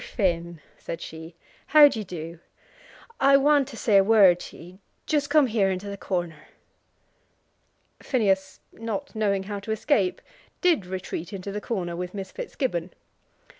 [0.03, 1.35] Finn," said she,
[1.67, 2.39] "how d'ye do?
[3.19, 4.79] I want to say a word to ye.
[5.05, 6.47] Just come here into the corner."
[8.01, 10.19] Phineas, not knowing how to escape,
[10.59, 12.89] did retreat into the corner with Miss Fitzgibbon.